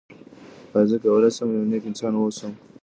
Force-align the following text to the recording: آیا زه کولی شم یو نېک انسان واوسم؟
آیا 0.75 0.87
زه 0.91 0.97
کولی 1.03 1.29
شم 1.35 1.49
یو 1.55 1.69
نېک 1.69 1.83
انسان 1.87 2.13
واوسم؟ 2.15 2.53